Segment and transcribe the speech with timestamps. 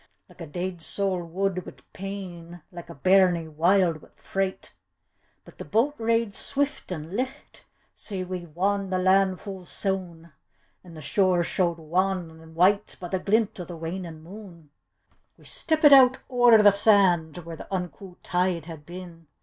[0.27, 2.63] Like a deid saul wud wi' pain.
[2.71, 4.73] Like a baimie wild wi' freit;
[5.45, 10.25] But the boat radc swift an' licht, Sae we wan the land fu' suite,
[10.83, 14.69] An' the shore showed wan an' white By a glint o' the waning munc.
[15.37, 19.27] We stcppit oot owre the sand Where an unco' tide had been.